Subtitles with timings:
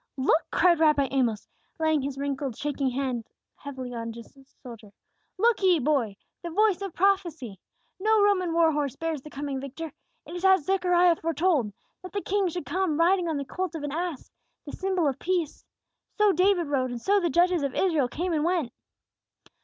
[0.17, 1.47] "Look!" cried Rabbi Amos,
[1.79, 3.23] laying his wrinkled, shaking hand
[3.57, 4.91] heavily on Joel's shoulder.
[5.37, 7.59] "Look ye, boy, the voice of prophecy!
[7.99, 9.93] No Roman war horse bears the coming victor!
[10.25, 11.71] It is as Zechariah foretold!
[12.01, 14.31] That the king should come riding upon the colt of an ass,
[14.65, 15.63] the symbol of peace.
[16.17, 18.73] So David rode, and so the Judges of Israel came and went!"